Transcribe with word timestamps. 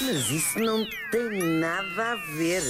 Mas 0.00 0.30
isso 0.30 0.60
não 0.60 0.86
tem 1.10 1.58
nada 1.58 2.12
a 2.12 2.14
ver. 2.36 2.62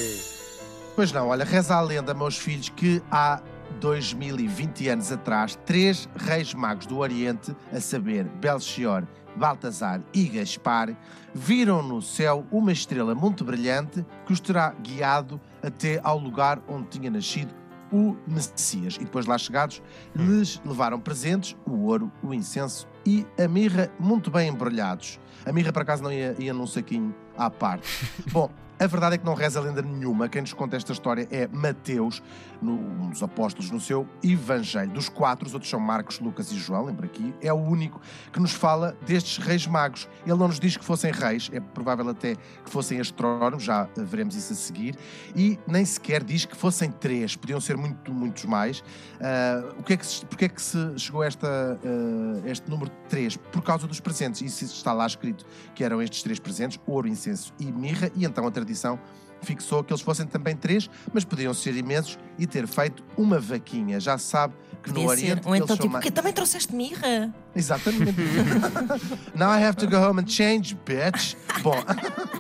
Pois 0.97 1.13
não, 1.13 1.29
olha, 1.29 1.45
reza 1.45 1.75
a 1.77 1.81
lenda, 1.81 2.15
meus 2.15 2.39
filhos, 2.39 2.71
que 2.71 3.03
há 3.11 3.41
2020 3.81 4.89
anos 4.89 5.13
atrás, 5.13 5.59
três 5.67 6.09
reis 6.17 6.55
magos 6.55 6.87
do 6.87 6.99
Oriente, 6.99 7.55
a 7.73 7.81
saber, 7.81 8.25
Belchior, 8.25 9.05
Baltazar 9.37 10.01
e 10.15 10.25
Gaspar, 10.25 10.97
viram 11.35 11.83
no 11.83 12.01
céu 12.01 12.47
uma 12.51 12.73
estrela 12.73 13.15
muito 13.15 13.45
brilhante 13.45 14.05
que 14.27 14.33
os 14.33 14.41
terá 14.41 14.71
guiado 14.71 15.39
até 15.63 16.01
ao 16.03 16.19
lugar 16.19 16.61
onde 16.67 16.89
tinha 16.89 17.11
nascido 17.11 17.55
o 17.93 18.17
Messias. 18.27 18.97
E 18.97 19.05
depois 19.05 19.27
lá 19.27 19.39
chegados, 19.39 19.83
lhes 20.15 20.61
levaram 20.65 21.01
presentes, 21.01 21.57
o 21.67 21.87
ouro, 21.87 22.11
o 22.23 22.33
incenso 22.35 22.87
e 23.05 23.27
a 23.43 23.49
mirra 23.49 23.91
muito 23.99 24.31
bem 24.31 24.49
embrulhados. 24.49 25.19
A 25.47 25.53
mirra, 25.53 25.73
por 25.73 25.83
acaso, 25.83 26.03
não 26.03 26.13
ia, 26.13 26.35
ia 26.39 26.53
num 26.53 26.67
saquinho 26.67 27.15
à 27.37 27.49
parte. 27.49 27.89
Bom, 28.31 28.51
a 28.79 28.87
verdade 28.87 29.17
é 29.17 29.19
que 29.19 29.25
não 29.25 29.35
reza 29.35 29.61
lenda 29.61 29.83
nenhuma. 29.83 30.29
Quem 30.29 30.41
nos 30.41 30.53
conta 30.53 30.77
esta 30.77 30.93
história 30.93 31.27
é 31.31 31.49
Mateus, 31.49 32.23
no, 32.63 32.73
um 32.73 33.11
dos 33.11 33.23
apóstolos, 33.23 33.71
no 33.71 33.81
seu 33.81 34.07
Evangelho. 34.23 34.91
Dos 34.93 35.09
quatro, 35.09 35.47
os 35.47 35.55
outros 35.55 35.71
são 35.71 35.81
Marcos, 35.81 36.21
Lucas 36.21 36.53
e 36.53 36.57
João, 36.57 36.85
lembra 36.85 37.07
aqui, 37.07 37.35
é 37.41 37.53
o 37.53 37.57
único 37.57 38.01
que 38.33 38.41
nos 38.41 38.53
fala 38.53 38.97
destes 39.05 39.39
reis 39.39 39.67
magos. 39.67 40.09
Ele 40.25 40.37
não 40.39 40.49
nos 40.49 40.61
diz 40.61 40.77
que 40.77 40.85
fossem 40.85 41.11
reis, 41.11 41.51
é 41.53 41.61
provável 41.61 42.09
até 42.09 42.37
que 42.37 42.71
fossem 42.71 43.01
astrónomos, 43.01 43.65
já 43.65 43.89
veremos 43.97 44.35
isso 44.37 44.53
a 44.53 44.57
seguir, 44.57 44.97
e 45.35 45.59
nem 45.67 45.85
sequer 45.85 46.23
diz 46.23 46.45
que 46.45 46.57
fossem 46.57 46.91
três, 46.91 47.35
podiam 47.35 47.61
ser 47.61 47.77
muito, 47.77 48.13
muitos 48.13 48.45
mais. 48.45 48.81
Uh, 48.81 49.81
o 49.81 49.83
que 49.83 49.95
é 49.95 49.97
que 49.97 50.07
se, 50.07 50.25
porque 50.27 50.45
é 50.45 50.49
que 50.49 50.63
se 50.63 50.99
chegou 50.99 51.23
a 51.23 51.27
esta, 51.27 51.49
uh, 51.83 52.49
este 52.49 52.71
número 52.71 52.91
de 52.91 52.97
três? 53.09 53.37
Por 53.37 53.63
causa 53.63 53.87
dos 53.87 54.01
presentes. 54.01 54.41
Isso 54.41 54.65
está 54.65 54.93
lá 54.93 55.07
escrito 55.07 55.45
que 55.75 55.83
eram 55.83 56.01
estes 56.01 56.23
três 56.23 56.39
presentes, 56.39 56.79
ouro, 56.87 57.09
incenso 57.09 57.53
e 57.59 57.67
mirra, 57.67 58.11
e 58.15 58.25
então 58.25 58.47
a 58.47 58.51
tradição 58.69 58.99
fixou 59.41 59.85
que 59.85 59.93
eles 59.93 60.03
fossem 60.03 60.27
também 60.27 60.57
três, 60.57 60.91
mas 61.13 61.25
podiam 61.25 61.55
ser 61.55 61.75
imensos 61.77 62.19
e 62.39 62.47
ter 62.47 62.67
feito 62.67 63.05
uma 63.17 63.39
vaquinha. 63.39 64.01
Já 64.01 64.19
sabe 64.19 64.53
que 64.83 64.91
Podia 64.91 65.05
no 65.05 65.11
ser. 65.11 65.17
Oriente. 65.17 65.49
Ou 65.49 65.57
então, 65.57 65.77
tipo, 65.77 65.89
mais- 65.89 66.05
porque 66.05 66.11
também 66.11 66.33
trouxeste 66.33 66.75
mirra. 66.75 67.33
Exatamente. 67.55 68.15
Now 69.35 69.51
I 69.51 69.65
have 69.65 69.77
to 69.77 69.87
go 69.89 69.97
home 69.99 70.21
and 70.21 70.27
change, 70.27 70.77
bitch. 70.85 71.37
Bom. 71.63 71.77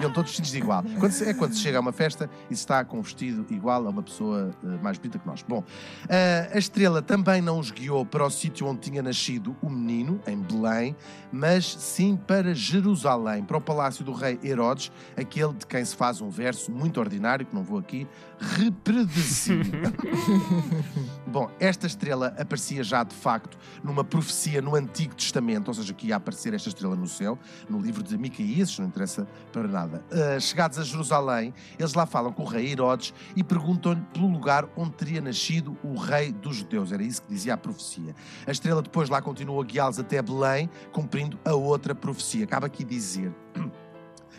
Iam 0.00 0.12
todos 0.12 0.30
vestidos 0.30 0.50
de 0.52 0.58
igual. 0.58 0.82
Quando 0.98 1.12
se- 1.12 1.24
é 1.28 1.34
quando 1.34 1.52
se 1.54 1.60
chega 1.60 1.78
a 1.78 1.80
uma 1.80 1.92
festa 1.92 2.28
e 2.50 2.54
se 2.54 2.60
está 2.62 2.84
com 2.84 2.98
um 2.98 3.02
vestido 3.02 3.46
igual 3.50 3.86
a 3.86 3.90
uma 3.90 4.02
pessoa 4.02 4.50
eh, 4.64 4.66
mais 4.82 4.98
bonita 4.98 5.18
que 5.18 5.26
nós. 5.26 5.42
Bom, 5.46 5.62
eh, 6.08 6.50
a 6.52 6.58
estrela 6.58 7.00
também 7.02 7.40
não 7.40 7.58
os 7.58 7.70
guiou 7.70 8.04
para 8.06 8.24
o 8.24 8.30
sítio 8.30 8.66
onde 8.66 8.80
tinha 8.80 9.02
nascido 9.02 9.56
o 9.62 9.68
menino, 9.68 10.20
em 10.26 10.36
Belém, 10.38 10.96
mas 11.30 11.64
sim 11.66 12.16
para 12.16 12.54
Jerusalém, 12.54 13.42
para 13.44 13.56
o 13.56 13.60
palácio 13.60 14.04
do 14.04 14.12
rei 14.12 14.38
Herodes, 14.42 14.90
aquele 15.16 15.52
de 15.54 15.66
quem 15.66 15.84
se 15.84 15.94
faz 15.96 16.20
um 16.20 16.28
verso 16.30 16.70
muito 16.72 16.98
ordinário, 17.00 17.44
que 17.46 17.54
não 17.54 17.62
vou 17.62 17.78
aqui 17.78 18.06
reproduzir. 18.38 19.66
Bom, 21.32 21.50
esta 21.58 21.86
estrela 21.86 22.34
aparecia 22.38 22.84
já 22.84 23.02
de 23.02 23.14
facto 23.14 23.56
numa 23.82 24.04
profecia 24.04 24.60
no 24.60 24.74
Antigo 24.74 25.14
Testamento, 25.14 25.68
ou 25.68 25.74
seja, 25.74 25.94
que 25.94 26.08
ia 26.08 26.16
aparecer 26.16 26.52
esta 26.52 26.68
estrela 26.68 26.94
no 26.94 27.08
céu, 27.08 27.38
no 27.70 27.80
livro 27.80 28.02
de 28.02 28.18
Micaías, 28.18 28.78
não 28.78 28.88
interessa 28.88 29.26
para 29.50 29.66
nada. 29.66 30.04
Ah, 30.12 30.38
chegados 30.38 30.78
a 30.78 30.84
Jerusalém, 30.84 31.54
eles 31.78 31.94
lá 31.94 32.04
falam 32.04 32.34
com 32.34 32.42
o 32.42 32.46
rei 32.46 32.70
Herodes 32.70 33.14
e 33.34 33.42
perguntam-lhe 33.42 34.02
pelo 34.12 34.30
lugar 34.30 34.68
onde 34.76 34.90
teria 34.90 35.22
nascido 35.22 35.74
o 35.82 35.96
rei 35.96 36.32
dos 36.32 36.56
judeus. 36.56 36.92
Era 36.92 37.02
isso 37.02 37.22
que 37.22 37.32
dizia 37.32 37.54
a 37.54 37.56
profecia. 37.56 38.14
A 38.46 38.50
estrela 38.50 38.82
depois 38.82 39.08
lá 39.08 39.22
continua 39.22 39.62
a 39.62 39.66
guiá-los 39.66 39.98
até 39.98 40.20
Belém, 40.20 40.68
cumprindo 40.92 41.40
a 41.46 41.54
outra 41.54 41.94
profecia. 41.94 42.44
Acaba 42.44 42.66
aqui 42.66 42.84
dizer 42.84 43.32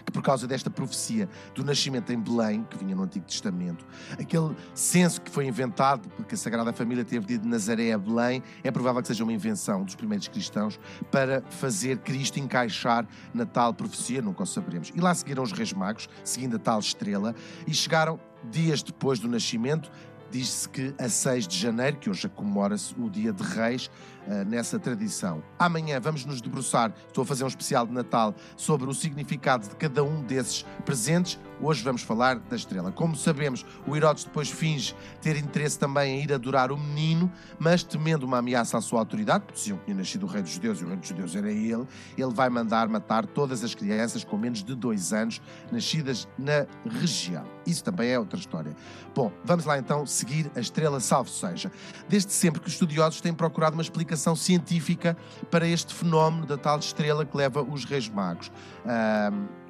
que 0.05 0.11
por 0.11 0.23
causa 0.23 0.47
desta 0.47 0.69
profecia 0.69 1.29
do 1.53 1.63
nascimento 1.63 2.11
em 2.11 2.19
Belém, 2.19 2.65
que 2.69 2.77
vinha 2.77 2.95
no 2.95 3.03
Antigo 3.03 3.25
Testamento, 3.25 3.85
aquele 4.19 4.55
censo 4.73 5.21
que 5.21 5.29
foi 5.29 5.45
inventado, 5.45 6.09
porque 6.09 6.35
a 6.35 6.37
Sagrada 6.37 6.73
Família 6.73 7.05
teve 7.05 7.25
de 7.25 7.43
de 7.43 7.47
Nazaré 7.47 7.91
a 7.91 7.97
Belém, 7.97 8.41
é 8.63 8.71
provável 8.71 9.01
que 9.01 9.07
seja 9.07 9.23
uma 9.23 9.33
invenção 9.33 9.83
dos 9.83 9.95
primeiros 9.95 10.27
cristãos 10.27 10.79
para 11.11 11.43
fazer 11.49 11.97
Cristo 11.99 12.39
encaixar 12.39 13.05
na 13.33 13.45
tal 13.45 13.73
profecia, 13.73 14.21
nunca 14.21 14.43
o 14.43 14.45
saberemos. 14.45 14.91
E 14.95 14.99
lá 14.99 15.13
seguiram 15.13 15.43
os 15.43 15.51
Reis 15.51 15.73
Magos, 15.73 16.09
seguindo 16.23 16.55
a 16.55 16.59
tal 16.59 16.79
estrela, 16.79 17.35
e 17.67 17.73
chegaram 17.73 18.19
dias 18.49 18.81
depois 18.81 19.19
do 19.19 19.27
nascimento. 19.27 19.91
Diz-se 20.31 20.67
que 20.67 20.95
a 20.97 21.07
6 21.07 21.47
de 21.47 21.57
janeiro, 21.59 21.97
que 21.97 22.09
hoje 22.09 22.27
comemora-se 22.27 22.95
o 22.99 23.07
Dia 23.07 23.31
de 23.31 23.43
Reis, 23.43 23.91
eh, 24.27 24.45
nessa 24.45 24.79
tradição. 24.79 25.43
Amanhã 25.59 25.99
vamos 25.99 26.25
nos 26.25 26.41
debruçar, 26.41 26.93
estou 27.07 27.23
a 27.23 27.25
fazer 27.25 27.43
um 27.43 27.47
especial 27.47 27.85
de 27.85 27.93
Natal, 27.93 28.33
sobre 28.55 28.89
o 28.89 28.93
significado 28.93 29.67
de 29.67 29.75
cada 29.75 30.03
um 30.03 30.21
desses 30.21 30.65
presentes. 30.85 31.39
Hoje 31.61 31.83
vamos 31.83 32.01
falar 32.01 32.39
da 32.39 32.55
estrela. 32.55 32.91
Como 32.91 33.15
sabemos, 33.15 33.65
o 33.85 33.95
Herodes 33.95 34.23
depois 34.23 34.49
finge 34.49 34.95
ter 35.21 35.35
interesse 35.35 35.77
também 35.77 36.19
em 36.19 36.23
ir 36.23 36.33
adorar 36.33 36.71
o 36.71 36.77
menino, 36.77 37.31
mas 37.59 37.83
temendo 37.83 38.23
uma 38.23 38.37
ameaça 38.37 38.77
à 38.77 38.81
sua 38.81 38.99
autoridade, 38.99 39.43
porque 39.45 39.59
diziam 39.59 39.77
que 39.77 39.85
tinha 39.85 39.97
nascido 39.97 40.23
o 40.23 40.27
rei 40.27 40.41
dos 40.41 40.51
judeus 40.51 40.79
e 40.79 40.85
o 40.85 40.87
rei 40.87 40.97
dos 40.97 41.07
judeus 41.07 41.35
era 41.35 41.51
ele, 41.51 41.85
ele 42.17 42.33
vai 42.33 42.49
mandar 42.49 42.87
matar 42.87 43.25
todas 43.25 43.63
as 43.63 43.75
crianças 43.75 44.23
com 44.23 44.37
menos 44.37 44.63
de 44.63 44.73
dois 44.73 45.11
anos 45.11 45.41
nascidas 45.71 46.27
na 46.37 46.65
região. 46.89 47.45
Isso 47.65 47.83
também 47.83 48.09
é 48.09 48.19
outra 48.19 48.37
história. 48.37 48.75
Bom, 49.15 49.31
vamos 49.43 49.63
lá 49.65 49.77
então 49.77 50.05
seguir 50.05 50.51
a 50.55 50.59
estrela, 50.59 50.99
salvo 50.99 51.29
seja. 51.29 51.71
Desde 52.09 52.33
sempre 52.33 52.59
que 52.59 52.67
os 52.67 52.73
estudiosos 52.73 53.21
têm 53.21 53.33
procurado 53.33 53.75
uma 53.75 53.81
explicação 53.81 54.12
científica 54.35 55.17
para 55.49 55.67
este 55.67 55.93
fenómeno 55.93 56.45
da 56.45 56.57
tal 56.57 56.79
estrela 56.79 57.25
que 57.25 57.35
leva 57.35 57.61
os 57.61 57.85
reis 57.85 58.09
magos. 58.09 58.51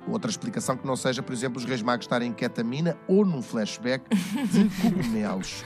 Outra 0.07 0.29
explicação 0.29 0.75
que 0.75 0.85
não 0.85 0.97
seja, 0.97 1.23
por 1.23 1.31
exemplo, 1.31 1.57
os 1.57 1.65
reis 1.65 1.81
magos 1.81 2.03
estarem 2.03 2.29
em 2.29 2.33
ketamina 2.33 2.97
ou 3.07 3.25
num 3.25 3.41
flashback 3.41 4.03
de 4.51 4.69
cogumelos. 4.81 5.63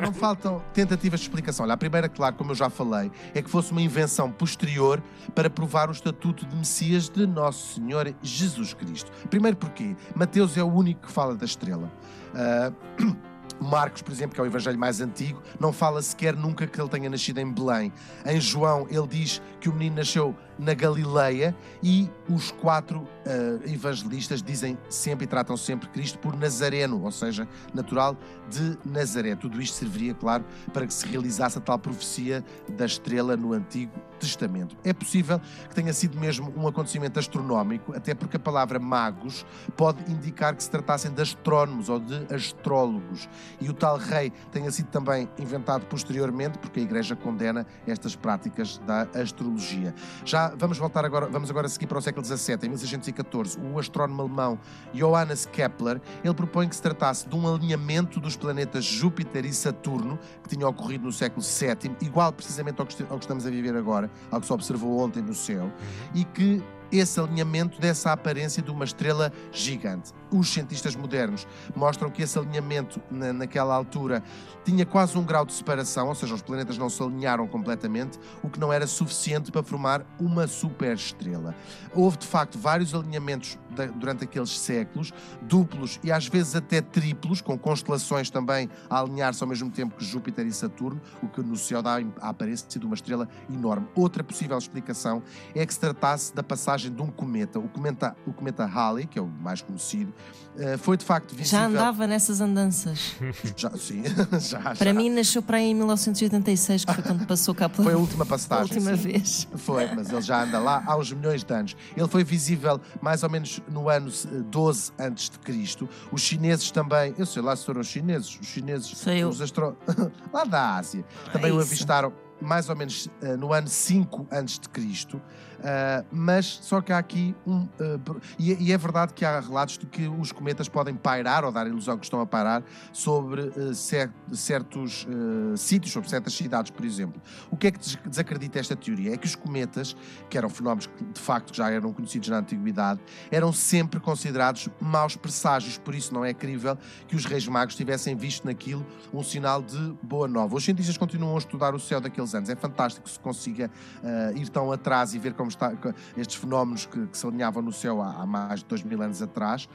Não 0.00 0.12
faltam 0.12 0.62
tentativas 0.72 1.18
de 1.18 1.26
explicação. 1.26 1.64
Olha, 1.64 1.74
a 1.74 1.76
primeira, 1.76 2.08
claro, 2.08 2.36
como 2.36 2.52
eu 2.52 2.54
já 2.54 2.70
falei, 2.70 3.10
é 3.34 3.42
que 3.42 3.50
fosse 3.50 3.72
uma 3.72 3.82
invenção 3.82 4.30
posterior 4.30 5.02
para 5.34 5.50
provar 5.50 5.88
o 5.88 5.92
estatuto 5.92 6.46
de 6.46 6.54
Messias 6.54 7.08
de 7.08 7.26
Nosso 7.26 7.74
Senhor 7.74 8.14
Jesus 8.22 8.74
Cristo. 8.74 9.10
Primeiro 9.28 9.56
porque 9.56 9.96
Mateus 10.14 10.56
é 10.56 10.62
o 10.62 10.72
único 10.72 11.08
que 11.08 11.12
fala 11.12 11.34
da 11.34 11.44
estrela. 11.44 11.90
Ah, 12.32 12.72
Marcos, 13.60 14.02
por 14.02 14.12
exemplo, 14.12 14.34
que 14.34 14.40
é 14.40 14.44
o 14.44 14.46
evangelho 14.46 14.78
mais 14.78 15.00
antigo, 15.00 15.42
não 15.58 15.72
fala 15.72 16.00
sequer 16.02 16.34
nunca 16.34 16.66
que 16.66 16.80
ele 16.80 16.88
tenha 16.88 17.10
nascido 17.10 17.38
em 17.38 17.52
Belém. 17.52 17.92
Em 18.24 18.40
João, 18.40 18.86
ele 18.90 19.06
diz 19.06 19.42
que 19.60 19.68
o 19.68 19.72
menino 19.72 19.96
nasceu 19.96 20.34
na 20.60 20.74
Galileia 20.74 21.56
e 21.82 22.08
os 22.28 22.50
quatro 22.50 23.08
ah, 23.26 23.58
evangelistas 23.66 24.42
dizem 24.42 24.78
sempre 24.88 25.24
e 25.24 25.26
tratam 25.26 25.56
sempre 25.56 25.88
Cristo 25.88 26.18
por 26.18 26.36
Nazareno, 26.36 27.02
ou 27.02 27.10
seja, 27.10 27.48
natural 27.74 28.16
de 28.48 28.78
Nazaré. 28.84 29.34
Tudo 29.34 29.60
isto 29.60 29.74
serviria, 29.74 30.14
claro, 30.14 30.44
para 30.72 30.86
que 30.86 30.92
se 30.92 31.06
realizasse 31.06 31.58
a 31.58 31.60
tal 31.60 31.78
profecia 31.78 32.44
da 32.68 32.84
estrela 32.84 33.36
no 33.36 33.52
Antigo 33.52 33.92
Testamento. 34.18 34.76
É 34.84 34.92
possível 34.92 35.40
que 35.68 35.74
tenha 35.74 35.92
sido 35.94 36.20
mesmo 36.20 36.52
um 36.54 36.68
acontecimento 36.68 37.18
astronómico, 37.18 37.94
até 37.96 38.14
porque 38.14 38.36
a 38.36 38.40
palavra 38.40 38.78
magos 38.78 39.46
pode 39.76 40.10
indicar 40.12 40.54
que 40.54 40.62
se 40.62 40.70
tratassem 40.70 41.10
de 41.10 41.22
astrónomos 41.22 41.88
ou 41.88 41.98
de 41.98 42.34
astrólogos. 42.34 43.28
E 43.60 43.70
o 43.70 43.72
tal 43.72 43.96
rei 43.96 44.30
tenha 44.52 44.70
sido 44.70 44.88
também 44.88 45.28
inventado 45.38 45.86
posteriormente, 45.86 46.58
porque 46.58 46.80
a 46.80 46.82
Igreja 46.82 47.16
condena 47.16 47.66
estas 47.86 48.14
práticas 48.14 48.78
da 48.78 49.02
astrologia. 49.14 49.94
Já 50.24 50.49
vamos 50.56 50.78
voltar 50.78 51.04
agora, 51.04 51.26
vamos 51.26 51.50
agora 51.50 51.68
seguir 51.68 51.86
para 51.86 51.98
o 51.98 52.02
século 52.02 52.24
XVII, 52.24 52.58
em 52.64 52.68
1614, 52.68 53.58
o 53.60 53.78
astrónomo 53.78 54.22
alemão 54.22 54.58
Johannes 54.92 55.46
Kepler, 55.46 56.00
ele 56.22 56.34
propõe 56.34 56.68
que 56.68 56.76
se 56.76 56.82
tratasse 56.82 57.28
de 57.28 57.36
um 57.36 57.52
alinhamento 57.52 58.20
dos 58.20 58.36
planetas 58.36 58.84
Júpiter 58.84 59.44
e 59.44 59.52
Saturno, 59.52 60.18
que 60.42 60.48
tinha 60.48 60.66
ocorrido 60.66 61.04
no 61.04 61.12
século 61.12 61.42
VII, 61.42 61.96
igual 62.00 62.32
precisamente 62.32 62.80
ao 62.80 62.86
que, 62.86 63.02
ao 63.02 63.18
que 63.18 63.24
estamos 63.24 63.46
a 63.46 63.50
viver 63.50 63.76
agora, 63.76 64.10
ao 64.30 64.40
que 64.40 64.46
se 64.46 64.52
observou 64.52 64.98
ontem 65.00 65.22
no 65.22 65.34
céu, 65.34 65.70
e 66.14 66.24
que 66.24 66.62
esse 66.92 67.18
alinhamento 67.20 67.80
desse 67.80 68.08
a 68.08 68.12
aparência 68.12 68.62
de 68.62 68.70
uma 68.70 68.84
estrela 68.84 69.32
gigante. 69.52 70.12
Os 70.30 70.48
cientistas 70.48 70.94
modernos 70.94 71.46
mostram 71.74 72.08
que 72.08 72.22
esse 72.22 72.38
alinhamento 72.38 73.00
na, 73.10 73.32
naquela 73.32 73.74
altura 73.74 74.22
tinha 74.64 74.86
quase 74.86 75.18
um 75.18 75.24
grau 75.24 75.44
de 75.44 75.52
separação, 75.52 76.08
ou 76.08 76.14
seja, 76.14 76.34
os 76.34 76.42
planetas 76.42 76.78
não 76.78 76.88
se 76.88 77.02
alinharam 77.02 77.46
completamente, 77.48 78.18
o 78.42 78.48
que 78.48 78.60
não 78.60 78.72
era 78.72 78.86
suficiente 78.86 79.50
para 79.50 79.62
formar 79.62 80.04
uma 80.20 80.46
superestrela. 80.46 81.54
Houve 81.92 82.18
de 82.18 82.26
facto 82.26 82.58
vários 82.58 82.94
alinhamentos 82.94 83.58
durante 83.96 84.24
aqueles 84.24 84.50
séculos, 84.50 85.12
duplos 85.42 85.98
e 86.02 86.12
às 86.12 86.26
vezes 86.26 86.54
até 86.54 86.80
triplos, 86.80 87.40
com 87.40 87.58
constelações 87.58 88.30
também 88.30 88.68
a 88.88 89.00
alinhar-se 89.00 89.42
ao 89.42 89.48
mesmo 89.48 89.70
tempo 89.70 89.96
que 89.96 90.04
Júpiter 90.04 90.46
e 90.46 90.52
Saturno, 90.52 91.00
o 91.22 91.28
que 91.28 91.40
no 91.42 91.56
céu 91.56 91.82
dá 91.82 91.98
a 92.20 92.28
aparência 92.28 92.78
de 92.78 92.86
uma 92.86 92.94
estrela 92.94 93.28
enorme. 93.48 93.88
Outra 93.94 94.22
possível 94.22 94.56
explicação 94.56 95.22
é 95.54 95.64
que 95.66 95.74
se 95.74 95.80
tratasse 95.80 96.34
da 96.34 96.42
passagem 96.42 96.79
de 96.88 97.02
um 97.02 97.08
cometa. 97.08 97.58
O 97.58 97.68
cometa, 97.68 98.16
o 98.26 98.32
cometa 98.32 98.64
Halley, 98.64 99.06
que 99.06 99.18
é 99.18 99.22
o 99.22 99.26
mais 99.26 99.60
conhecido, 99.60 100.14
eh, 100.56 100.76
foi 100.76 100.96
de 100.96 101.04
facto 101.04 101.34
visível. 101.34 101.58
Já 101.60 101.66
andava 101.66 102.06
nessas 102.06 102.40
andanças. 102.40 103.16
Já, 103.56 103.70
sim, 103.76 104.02
já, 104.40 104.60
Para 104.60 104.74
já. 104.74 104.92
mim, 104.94 105.10
nasceu 105.10 105.42
para 105.42 105.58
aí 105.58 105.66
em 105.70 105.74
1986, 105.74 106.84
que 106.84 106.94
foi 106.94 107.02
quando 107.02 107.26
passou 107.26 107.54
cá 107.54 107.68
pela 107.68 107.84
Foi 107.84 107.92
a 107.94 107.98
última 107.98 108.22
a 108.24 108.26
passagem. 108.26 108.62
última 108.76 108.96
sim. 108.96 109.02
vez. 109.02 109.48
Foi, 109.56 109.86
mas 109.94 110.10
ele 110.10 110.22
já 110.22 110.42
anda 110.44 110.58
lá 110.58 110.82
há 110.86 110.96
uns 110.96 111.12
milhões 111.12 111.42
de 111.44 111.52
anos. 111.52 111.76
Ele 111.96 112.08
foi 112.08 112.24
visível 112.24 112.80
mais 113.02 113.22
ou 113.22 113.28
menos 113.30 113.60
no 113.68 113.88
ano 113.88 114.08
eh, 114.10 114.42
12 114.50 114.92
antes 114.98 115.28
de 115.28 115.38
Cristo. 115.40 115.88
Os 116.12 116.20
chineses 116.22 116.70
também, 116.70 117.14
eu 117.18 117.26
sei 117.26 117.42
lá 117.42 117.54
se 117.56 117.66
foram 117.66 117.80
os 117.80 117.86
chineses, 117.88 118.38
os 118.40 118.46
chineses, 118.46 118.96
Sei 118.96 119.18
eu. 119.24 119.28
os 119.28 119.40
astro... 119.40 119.76
lá 120.32 120.44
da 120.44 120.76
Ásia, 120.76 121.04
também 121.32 121.50
É 121.50 121.54
o 121.54 121.60
avistaram 121.60 122.12
mais 122.40 122.68
ou 122.68 122.76
menos 122.76 123.08
eh, 123.22 123.36
no 123.36 123.52
ano 123.52 123.68
5 123.68 124.26
antes 124.30 124.58
de 124.58 124.68
Cristo. 124.68 125.20
Uh, 125.60 126.02
mas 126.10 126.46
só 126.62 126.80
que 126.80 126.90
há 126.90 126.96
aqui 126.96 127.36
um. 127.46 127.64
uh, 127.64 128.20
e, 128.38 128.68
e 128.68 128.72
é 128.72 128.78
verdade 128.78 129.12
que 129.12 129.26
há 129.26 129.38
relatos 129.40 129.76
de 129.76 129.84
que 129.84 130.08
os 130.08 130.32
cometas 130.32 130.70
podem 130.70 130.94
pairar 130.94 131.44
ou 131.44 131.52
dar 131.52 131.66
a 131.66 131.68
ilusão 131.68 131.98
que 131.98 132.04
estão 132.06 132.18
a 132.18 132.24
pairar 132.24 132.62
sobre 132.94 133.42
uh, 133.42 133.74
cer- 133.74 134.10
certos 134.32 135.06
uh, 135.06 135.54
sítios, 135.58 135.92
sobre 135.92 136.08
certas 136.08 136.32
cidades, 136.32 136.70
por 136.70 136.82
exemplo. 136.82 137.20
O 137.50 137.58
que 137.58 137.66
é 137.66 137.70
que 137.70 137.78
des- 137.78 137.98
desacredita 138.06 138.58
esta 138.58 138.74
teoria? 138.74 139.12
É 139.12 139.18
que 139.18 139.26
os 139.26 139.34
cometas, 139.34 139.94
que 140.30 140.38
eram 140.38 140.48
fenómenos 140.48 140.86
que 140.86 141.04
de 141.04 141.20
facto 141.20 141.54
já 141.54 141.70
eram 141.70 141.92
conhecidos 141.92 142.30
na 142.30 142.38
antiguidade, 142.38 142.98
eram 143.30 143.52
sempre 143.52 144.00
considerados 144.00 144.66
maus 144.80 145.14
presságios, 145.14 145.76
por 145.76 145.94
isso 145.94 146.14
não 146.14 146.24
é 146.24 146.32
crível 146.32 146.78
que 147.06 147.14
os 147.14 147.26
reis 147.26 147.46
magos 147.46 147.74
tivessem 147.74 148.16
visto 148.16 148.46
naquilo 148.46 148.86
um 149.12 149.22
sinal 149.22 149.60
de 149.60 149.94
boa 150.02 150.26
nova. 150.26 150.56
Os 150.56 150.64
cientistas 150.64 150.96
continuam 150.96 151.34
a 151.34 151.38
estudar 151.38 151.74
o 151.74 151.78
céu 151.78 152.00
anos. 152.34 152.48
É 152.48 152.56
fantástico 152.56 153.04
que 153.04 153.12
se 153.12 153.20
consiga 153.20 153.70
uh, 154.02 154.36
ir 154.36 154.48
tão 154.48 154.70
atrás 154.72 155.14
e 155.14 155.18
ver 155.18 155.34
como 155.34 155.48
está, 155.48 155.72
estes 156.16 156.36
fenómenos 156.36 156.86
que, 156.86 157.06
que 157.06 157.16
se 157.16 157.26
alinhavam 157.26 157.62
no 157.62 157.72
céu 157.72 158.00
há, 158.02 158.22
há 158.22 158.26
mais 158.26 158.60
de 158.60 158.66
dois 158.66 158.82
mil 158.82 159.00
anos 159.02 159.22
atrás. 159.22 159.68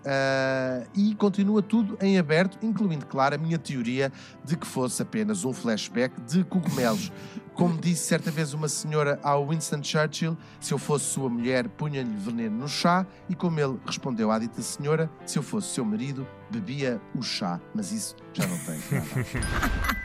Uh, 0.00 0.88
e 0.94 1.14
continua 1.14 1.60
tudo 1.62 1.98
em 2.00 2.18
aberto, 2.18 2.58
incluindo, 2.62 3.04
claro, 3.04 3.34
a 3.34 3.38
minha 3.38 3.58
teoria 3.58 4.10
de 4.42 4.56
que 4.56 4.66
fosse 4.66 5.02
apenas 5.02 5.44
um 5.44 5.52
flashback 5.52 6.18
de 6.22 6.42
cogumelos. 6.44 7.12
Como 7.52 7.78
disse 7.78 8.04
certa 8.06 8.30
vez 8.30 8.54
uma 8.54 8.68
senhora 8.68 9.20
ao 9.22 9.46
Winston 9.46 9.82
Churchill, 9.82 10.38
se 10.58 10.72
eu 10.72 10.78
fosse 10.78 11.04
sua 11.04 11.28
mulher, 11.28 11.68
punha-lhe 11.68 12.16
veneno 12.16 12.56
no 12.56 12.68
chá, 12.68 13.06
e 13.28 13.34
como 13.34 13.60
ele 13.60 13.78
respondeu 13.84 14.30
à 14.30 14.38
dita 14.38 14.62
senhora, 14.62 15.10
se 15.26 15.38
eu 15.38 15.42
fosse 15.42 15.74
seu 15.74 15.84
marido, 15.84 16.26
bebia 16.50 17.00
o 17.14 17.22
chá. 17.22 17.60
Mas 17.74 17.92
isso 17.92 18.16
já 18.32 18.46
não 18.46 18.58
tem 18.58 18.78
nada. 18.90 19.90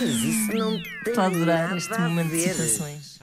Mas 0.00 0.10
isso 0.22 0.52
não 0.54 0.70
tem 0.78 0.92
Estou 1.06 1.24
a 1.24 1.26
adorar 1.26 1.62
nada 1.64 1.76
este 1.76 1.98
momento 2.00 2.30
de 2.30 2.36
ver. 2.36 2.54
citações. 2.54 3.18